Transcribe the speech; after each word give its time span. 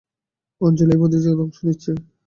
অঞ্জলিও 0.61 0.95
এই 0.95 0.99
প্রতিযোগিতায় 1.01 1.43
অংশ 1.43 1.57
নিচ্ছে। 1.65 1.91